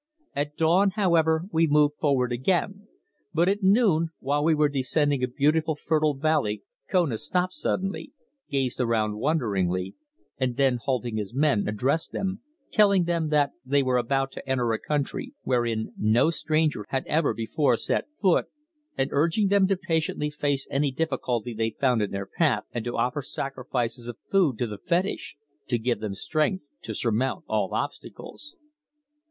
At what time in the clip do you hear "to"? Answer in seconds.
14.31-14.49, 19.67-19.77, 22.85-22.97, 24.57-24.65, 25.67-25.77, 26.81-26.95